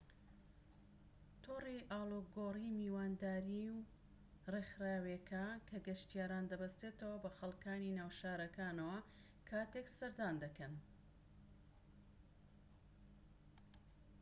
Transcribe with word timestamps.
تۆڕی 1.43 1.79
ئاڵۆگۆڕی 1.91 2.67
میوانداری 2.79 3.65
ڕێکخراوێکە 4.51 5.45
کە 5.67 5.77
گەشتیاران 5.87 6.45
دەبەستێتەوە 6.51 7.17
بە 7.23 7.29
خەڵكانی 7.37 7.95
ناو 7.99 8.09
شارەکانەوە 8.19 8.97
کاتێك 9.49 9.87
سەردان 9.97 10.35
دەکەن 10.43 10.73